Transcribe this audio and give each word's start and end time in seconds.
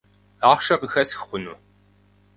Ахъшэ 0.51 0.75
къыхэсх 0.81 1.19
хъуну? 1.27 1.57